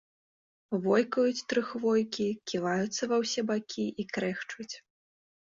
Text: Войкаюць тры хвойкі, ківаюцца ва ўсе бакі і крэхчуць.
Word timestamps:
Войкаюць 0.85 1.45
тры 1.53 1.61
хвойкі, 1.69 2.25
ківаюцца 2.53 3.03
ва 3.13 3.21
ўсе 3.25 3.41
бакі 3.53 3.85
і 4.03 4.07
крэхчуць. 4.15 4.73